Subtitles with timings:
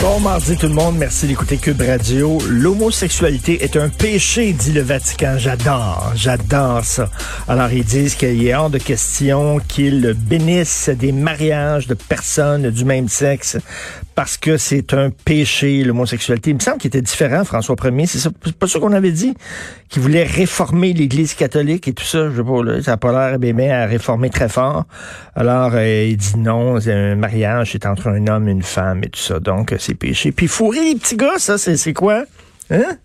[0.00, 2.38] Bon mardi tout le monde, merci d'écouter Cube Radio.
[2.48, 5.34] L'homosexualité est un péché, dit le Vatican.
[5.36, 7.10] J'adore, j'adore ça.
[7.46, 12.86] Alors ils disent qu'il est hors de question qu'ils bénissent des mariages de personnes du
[12.86, 13.58] même sexe
[14.14, 16.50] parce que c'est un péché, l'homosexualité.
[16.50, 18.06] Il me semble qu'il était différent, François Ier.
[18.06, 19.34] C'est pas ça qu'on avait dit?
[19.88, 22.30] Qu'il voulait réformer l'Église catholique et tout ça.
[22.30, 24.84] Je sais pas, là, ça n'a pas l'air bien à réformer très fort.
[25.34, 29.08] Alors, euh, il dit non, un mariage, c'est entre un homme et une femme et
[29.08, 29.40] tout ça.
[29.40, 30.32] Donc, c'est péché.
[30.32, 32.24] Puis fourrer les petits gars, ça, c'est quoi?
[32.70, 32.96] Hein?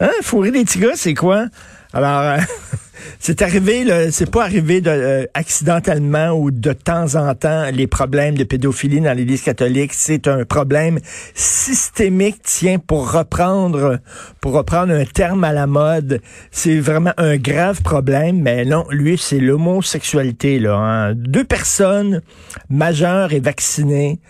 [0.00, 0.10] Hein?
[0.22, 1.46] Fourrer les petits gars, c'est quoi?
[1.92, 2.38] Alors, euh,
[3.18, 8.44] c'est arrivé, c'est pas arrivé euh, accidentellement ou de temps en temps les problèmes de
[8.44, 9.92] pédophilie dans l'Église catholique.
[9.94, 10.98] C'est un problème
[11.34, 13.98] systémique, tiens, pour reprendre,
[14.40, 16.20] pour reprendre un terme à la mode.
[16.50, 20.58] C'est vraiment un grave problème, mais non, lui, c'est l'homosexualité.
[20.58, 21.14] Là, hein.
[21.14, 22.22] Deux personnes
[22.68, 24.20] majeures et vaccinées.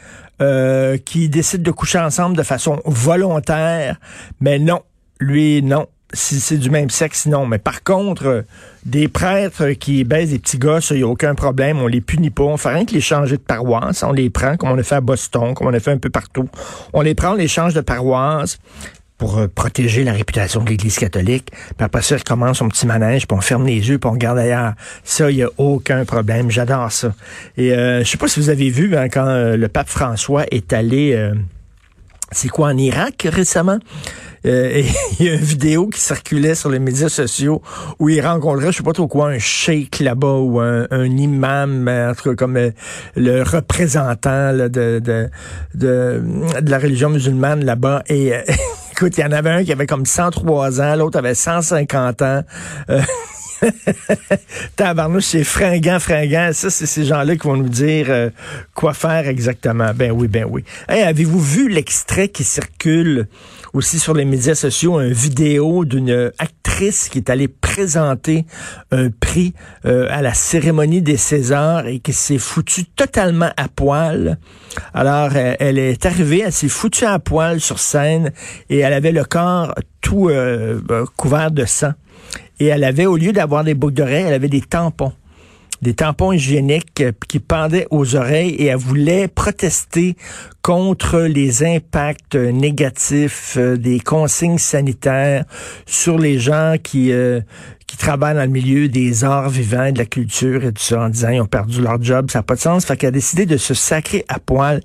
[0.41, 3.98] Euh, qui décident de coucher ensemble de façon volontaire,
[4.41, 4.83] mais non,
[5.19, 7.47] lui, non si c'est du même sexe, non.
[7.47, 8.42] Mais par contre, euh,
[8.87, 11.81] des prêtres qui baisent des petits gosses, il n'y a aucun problème.
[11.81, 12.45] On les punit pas.
[12.45, 14.03] On fait rien que les changer de paroisse.
[14.03, 16.11] On les prend comme on a fait à Boston, comme on a fait un peu
[16.11, 16.48] partout.
[16.92, 18.59] On les prend, on les change de paroisse
[19.19, 21.51] pour euh, protéger la réputation de l'Église catholique.
[21.51, 24.12] Puis après ça, on recommence son petit manège, puis on ferme les yeux, puis on
[24.12, 24.75] regarde ailleurs.
[25.05, 26.51] Ça, il n'y a aucun problème.
[26.51, 27.12] J'adore ça.
[27.56, 30.73] Et euh, je sais pas si vous avez vu hein, quand le pape François est
[30.73, 31.33] allé...
[32.31, 33.79] c'est quoi, en Irak récemment?
[34.47, 34.83] Euh,
[35.19, 37.63] il y a une vidéo qui circulait sur les médias sociaux
[37.98, 42.14] où il rencontrait, je sais pas trop quoi, un sheikh là-bas ou un, imam, en
[42.14, 42.70] tout cas comme euh,
[43.17, 45.30] le représentant de,
[45.75, 48.02] la religion musulmane là-bas.
[48.08, 48.42] Et euh,
[48.92, 52.42] écoute, il y en avait un qui avait comme 103 ans, l'autre avait 150 ans.
[54.77, 56.51] Tabarnouche, c'est fringant, fringant.
[56.52, 58.30] Ça, c'est ces gens-là qui vont nous dire euh,
[58.74, 59.91] quoi faire exactement.
[59.95, 60.64] Ben oui, ben oui.
[60.89, 63.27] Avez-vous vu l'extrait qui circule
[63.74, 68.46] aussi sur les médias sociaux, une vidéo d'une actrice qui est allée présenter
[68.91, 69.52] un prix
[69.85, 74.39] euh, à la cérémonie des Césars et qui s'est foutue totalement à poil?
[74.95, 78.33] Alors, elle est arrivée, elle s'est foutue à poil sur scène
[78.70, 80.80] et elle avait le corps tout euh,
[81.17, 81.92] couvert de sang.
[82.61, 85.13] Et elle avait, au lieu d'avoir des boucles d'oreilles, elle avait des tampons
[85.83, 90.17] des tampons hygiéniques euh, qui pendaient aux oreilles et elle voulait protester
[90.63, 95.45] contre les impacts négatifs euh, des consignes sanitaires
[95.86, 97.41] sur les gens qui euh,
[97.86, 101.08] qui travaillent dans le milieu des arts vivants, de la culture et tout ça, en
[101.08, 102.85] disant ils ont perdu leur job, ça n'a pas de sens.
[102.85, 104.83] Fait qu'elle a décidé de se sacrer à poil.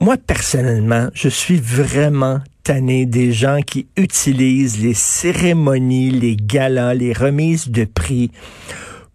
[0.00, 7.68] Moi, personnellement, je suis vraiment des gens qui utilisent les cérémonies, les galas, les remises
[7.68, 8.30] de prix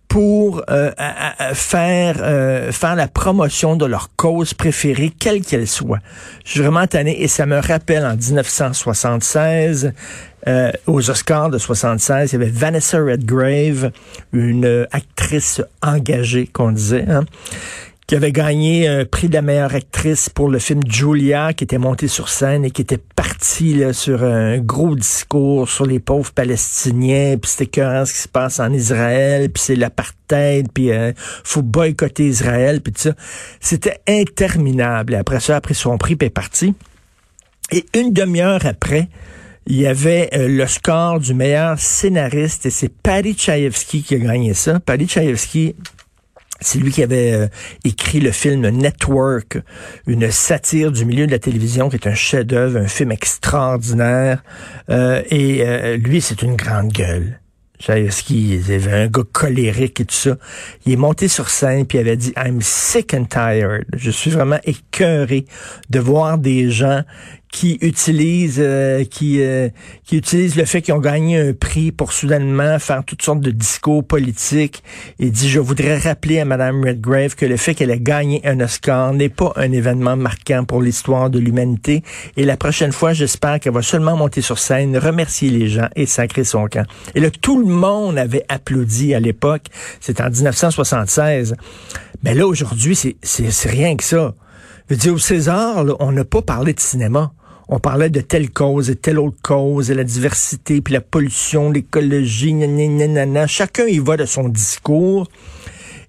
[0.07, 0.91] pour euh,
[1.53, 5.99] faire euh, faire la promotion de leur cause préférée, quelle qu'elle soit.
[6.45, 9.93] Je suis vraiment tanné et ça me rappelle en 1976,
[10.47, 13.91] euh, aux Oscars de 76, il y avait Vanessa Redgrave,
[14.31, 17.25] une actrice engagée qu'on disait, hein,
[18.07, 21.79] qui avait gagné un prix de la meilleure actrice pour le film Julia, qui était
[21.79, 26.31] montée sur scène et qui était partie là, sur un gros discours sur les pauvres
[26.31, 31.13] Palestiniens, puis c'était ce qui se passe en Israël, puis c'est l'apartheid, puis euh,
[31.43, 33.13] faut boycotter Israël, puis tout ça.
[33.59, 35.13] C'était interminable.
[35.13, 36.75] Et après ça, après son prix, puis est parti.
[37.71, 39.09] Et une demi-heure après,
[39.67, 44.19] il y avait euh, le score du meilleur scénariste et c'est Patty Chayefsky qui a
[44.19, 44.79] gagné ça.
[44.79, 45.75] Patty Chayefsky,
[46.61, 47.47] c'est lui qui avait euh,
[47.83, 49.57] écrit le film Network,
[50.07, 54.43] une satire du milieu de la télévision qui est un chef-d'œuvre, un film extraordinaire.
[54.89, 57.39] Euh, et euh, lui, c'est une grande gueule.
[58.29, 60.37] Il avait un gars colérique et tout ça.
[60.85, 63.85] Il est monté sur scène puis il avait dit I'm sick and tired.
[63.93, 65.45] Je suis vraiment écœuré
[65.89, 67.03] de voir des gens
[67.55, 69.69] qui utilisent euh, qui euh,
[70.03, 73.49] qui utilisent le fait qu'ils ont gagné un prix pour soudainement faire toutes sortes de
[73.49, 74.83] discours politiques
[75.19, 78.59] et dit je voudrais rappeler à madame Redgrave que le fait qu'elle ait gagné un
[78.59, 82.03] Oscar n'est pas un événement marquant pour l'histoire de l'humanité
[82.35, 86.05] et la prochaine fois j'espère qu'elle va seulement monter sur scène remercier les gens et
[86.07, 86.85] sacrer son camp.
[87.15, 89.67] Et là tout le monde avait applaudi à l'époque,
[90.01, 91.55] c'était en 1976.
[92.21, 94.35] Mais là aujourd'hui c'est c'est rien que ça.
[94.87, 97.33] Je veux dire, au César, on n'a pas parlé de cinéma
[97.67, 101.71] on parlait de telle cause et telle autre cause, et la diversité, puis la pollution,
[101.71, 103.47] l'écologie, nanana.
[103.47, 105.27] Chacun y va de son discours.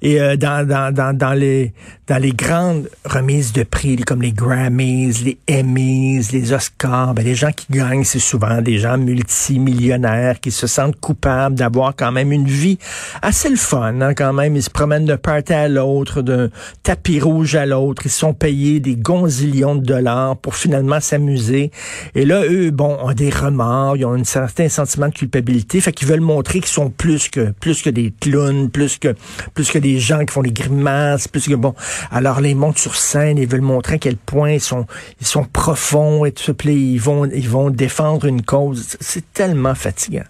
[0.02, 1.72] Et euh, dans, dans, dans, dans, les,
[2.06, 7.34] dans les grandes remises de prix, comme les Grammys, les Emmys, les Oscars, ben, les
[7.34, 12.32] gens qui gagnent, c'est souvent des gens multimillionnaires qui se sentent coupables d'avoir quand même
[12.32, 12.78] une vie
[13.22, 14.00] assez le fun.
[14.00, 16.48] Hein, quand même, ils se promènent d'un party à l'autre, d'un
[16.82, 18.02] tapis rouge à l'autre.
[18.04, 21.70] Ils sont payés des gonzillions de dollars pour finalement s'amuser.
[22.14, 25.92] Et là, eux, bon, ont des remords, ils ont un certain sentiment de culpabilité, fait
[25.92, 29.14] qu'ils veulent montrer qu'ils sont plus que plus que des clowns, plus que
[29.54, 31.74] plus que des des gens qui font des grimaces, plus que bon.
[32.10, 34.86] Alors les montent sur scène, ils veulent montrer à quel point ils sont
[35.20, 36.54] ils sont profonds et tout ça.
[36.54, 38.96] Puis ils vont ils vont défendre une cause.
[39.00, 40.24] C'est tellement fatigant.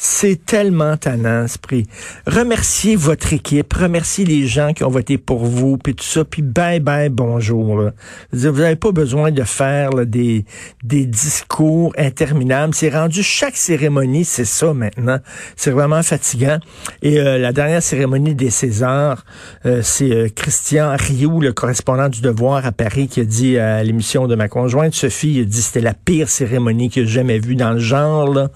[0.00, 1.88] C'est tellement tannant, esprit.
[2.24, 6.40] Remerciez votre équipe, remerciez les gens qui ont voté pour vous, puis tout ça, puis
[6.40, 7.90] bye bye, bonjour.
[8.32, 10.44] Vous n'avez pas besoin de faire des
[10.84, 12.76] des discours interminables.
[12.76, 15.18] C'est rendu chaque cérémonie, c'est ça maintenant.
[15.56, 16.60] C'est vraiment fatigant.
[17.02, 19.24] Et euh, la dernière cérémonie des Césars
[19.66, 23.82] euh, c'est euh, Christian Rioux, le correspondant du Devoir à Paris, qui a dit à
[23.82, 27.40] l'émission de ma conjointe Sophie, il a dit c'était la pire cérémonie que j'ai jamais
[27.40, 28.48] vue dans le genre,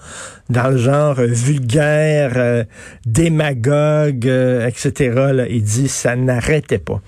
[0.49, 2.65] dans le genre vulgaire,
[3.05, 5.45] démagogue, etc.
[5.49, 7.01] Il dit ça n'arrêtait pas.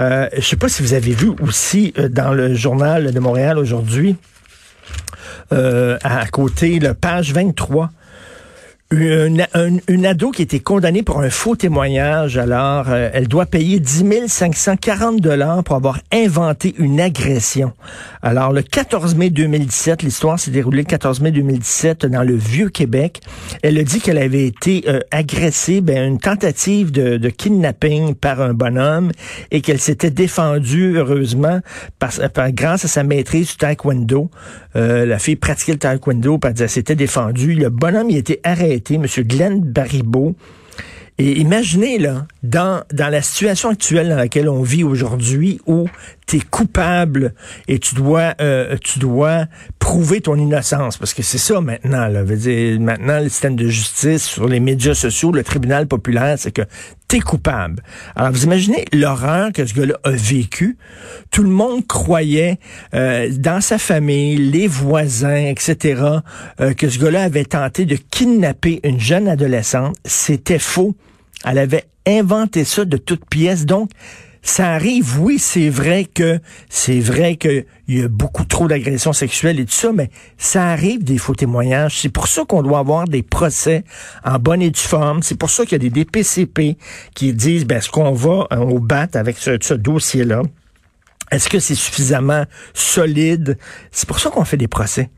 [0.00, 4.16] Euh, je sais pas si vous avez vu aussi dans le journal de Montréal aujourd'hui,
[5.50, 7.90] à côté, la page 23,
[8.92, 9.46] une,
[9.86, 14.26] une, ado qui été condamnée pour un faux témoignage, alors euh, elle doit payer 10
[14.26, 17.72] 540 dollars pour avoir inventé une agression.
[18.20, 23.20] Alors le 14 mai 2017, l'histoire s'est déroulée le 14 mai 2017 dans le Vieux-Québec.
[23.62, 28.40] Elle a dit qu'elle avait été euh, agressée, ben, une tentative de, de, kidnapping par
[28.40, 29.12] un bonhomme
[29.52, 31.60] et qu'elle s'était défendue heureusement
[32.00, 34.32] par, par, grâce à sa maîtrise du taekwondo.
[34.74, 37.54] Euh, la fille pratiquait le taekwondo, elle s'était défendue.
[37.54, 39.06] Le bonhomme il a été arrêté M.
[39.24, 40.34] Glenn Baribeau.
[41.18, 45.86] Et imaginez, là, dans, dans la situation actuelle dans laquelle on vit aujourd'hui, où
[46.30, 47.34] tu es coupable
[47.66, 49.46] et tu dois, euh, tu dois
[49.80, 52.22] prouver ton innocence, parce que c'est ça maintenant, là.
[52.22, 56.52] Veut dire, maintenant, le système de justice, sur les médias sociaux, le tribunal populaire, c'est
[56.52, 56.62] que
[57.08, 57.82] tu es coupable.
[58.14, 60.78] Alors, vous imaginez l'horreur que ce gars-là a vécu.
[61.32, 62.60] Tout le monde croyait,
[62.94, 66.00] euh, dans sa famille, les voisins, etc.,
[66.60, 69.96] euh, que ce gars-là avait tenté de kidnapper une jeune adolescente.
[70.04, 70.94] C'était faux.
[71.44, 73.66] Elle avait inventé ça de toutes pièces.
[73.66, 73.90] Donc,
[74.42, 79.60] ça arrive, oui, c'est vrai que c'est vrai qu'il y a beaucoup trop d'agressions sexuelles
[79.60, 82.00] et tout ça, mais ça arrive des faux témoignages.
[82.00, 83.84] C'est pour ça qu'on doit avoir des procès
[84.24, 85.22] en bonne et due forme.
[85.22, 86.78] C'est pour ça qu'il y a des DPCP
[87.14, 90.42] qui disent, ben, est-ce qu'on va euh, au bat avec ce dossier-là?
[91.30, 92.44] Est-ce que c'est suffisamment
[92.74, 93.58] solide?
[93.90, 95.10] C'est pour ça qu'on fait des procès.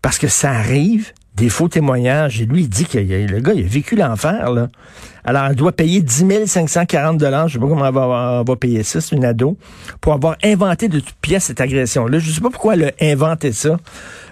[0.00, 2.40] Parce que ça arrive, des faux témoignages.
[2.40, 4.68] Et lui, il dit que le gars, il a vécu l'enfer, là.
[5.24, 7.48] Alors, elle doit payer 10 540 dollars.
[7.48, 9.58] Je sais pas comment elle va, payer ça, c'est une ado,
[10.00, 12.18] pour avoir inventé de toutes pièces cette agression-là.
[12.18, 13.76] Je sais pas pourquoi elle a inventé ça.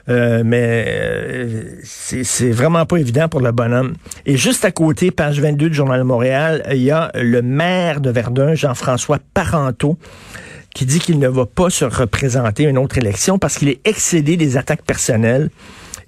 [0.08, 3.94] Euh, mais euh, c'est vraiment pas évident pour le bonhomme.
[4.24, 8.00] Et juste à côté, page 22 du Journal de Montréal, il y a le maire
[8.00, 9.98] de Verdun, Jean-François Parenteau,
[10.74, 14.36] qui dit qu'il ne va pas se représenter une autre élection parce qu'il est excédé
[14.36, 15.50] des attaques personnelles.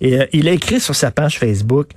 [0.00, 1.88] Et euh, il a écrit sur sa page Facebook,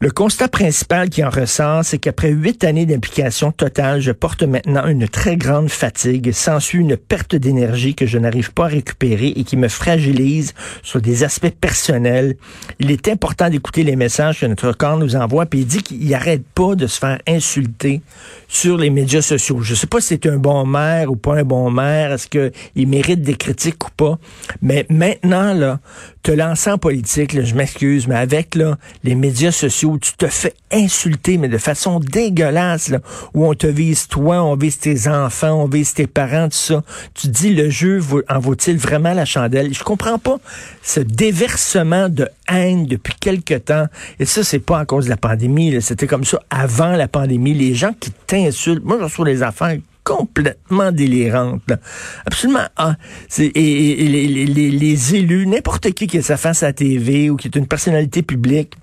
[0.00, 4.86] le constat principal qui en ressort, c'est qu'après huit années d'implication totale, je porte maintenant
[4.86, 9.44] une très grande fatigue, s'ensuit une perte d'énergie que je n'arrive pas à récupérer et
[9.44, 12.36] qui me fragilise sur des aspects personnels.
[12.80, 16.06] Il est important d'écouter les messages que notre corps nous envoie, puis il dit qu'il
[16.08, 18.02] n'arrête pas de se faire insulter
[18.46, 19.60] sur les médias sociaux.
[19.62, 22.88] Je sais pas si c'est un bon maire ou pas un bon maire, est-ce qu'il
[22.88, 24.18] mérite des critiques ou pas,
[24.60, 25.80] mais maintenant, là,
[26.24, 30.54] te lancer en politique, je m'excuse, mais avec là, les médias sociaux, tu te fais
[30.72, 33.00] insulter, mais de façon dégueulasse, là,
[33.34, 36.82] où on te vise toi, on vise tes enfants, on vise tes parents, tout ça.
[37.12, 38.00] Tu dis, le jeu
[38.30, 39.74] en vaut-il vraiment la chandelle?
[39.74, 40.38] Je comprends pas
[40.82, 43.86] ce déversement de haine depuis quelque temps.
[44.18, 45.76] Et ça, c'est pas à cause de la pandémie.
[45.82, 47.52] C'était comme ça avant la pandémie.
[47.52, 51.72] Les gens qui t'insultent, moi, je reçois les affaires complètement délirante.
[52.26, 52.66] Absolument.
[52.76, 52.96] Ah,
[53.38, 57.48] et, les, les, élus, n'importe qui qui a sa face à la TV ou qui
[57.48, 58.74] est une personnalité publique,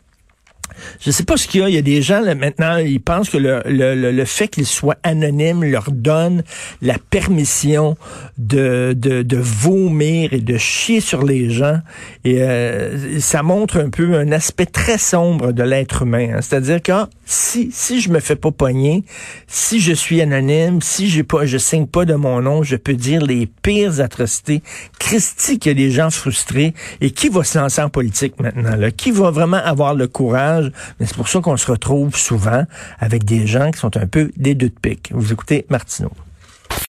[0.99, 1.69] Je sais pas ce qu'il y a.
[1.69, 4.65] Il y a des gens là, maintenant, ils pensent que le, le, le fait qu'ils
[4.65, 6.43] soient anonymes leur donne
[6.81, 7.97] la permission
[8.37, 11.79] de, de, de, vomir et de chier sur les gens.
[12.23, 16.35] Et euh, ça montre un peu un aspect très sombre de l'être humain.
[16.35, 16.41] Hein.
[16.41, 19.03] C'est-à-dire que ah, si si je me fais pas pogner,
[19.47, 22.93] si je suis anonyme, si j'ai pas, je signe pas de mon nom, je peux
[22.93, 24.61] dire les pires atrocités.
[24.99, 28.75] Christy, qu'il y a des gens frustrés et qui va se lancer en politique maintenant
[28.75, 28.91] là?
[28.91, 30.60] Qui va vraiment avoir le courage
[30.99, 32.65] mais c'est pour ça qu'on se retrouve souvent
[32.99, 35.11] avec des gens qui sont un peu des deux de pique.
[35.13, 36.11] Vous écoutez Martineau.